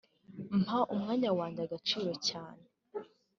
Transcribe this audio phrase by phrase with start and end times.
[0.61, 2.63] Mpa umwanya wanjye agaciro cyane